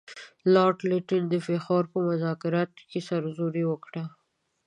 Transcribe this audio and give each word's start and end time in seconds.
لارډ 0.53 0.77
لیټن 0.89 1.21
د 1.29 1.35
پېښور 1.47 1.83
په 1.91 1.97
مذاکراتو 2.07 2.79
کې 2.89 2.99
سرزوري 3.09 3.63
وکړه. 3.67 4.03